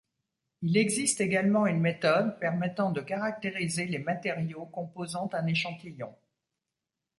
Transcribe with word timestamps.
Il 0.63 0.77
existe 0.77 1.21
également 1.21 1.67
une 1.67 1.79
méthode 1.79 2.39
permettant 2.39 2.91
de 2.91 3.01
caractériser 3.01 3.85
les 3.85 3.99
matériaux 3.99 4.65
composant 4.65 5.29
un 5.33 5.45
échantillon. 5.45 6.11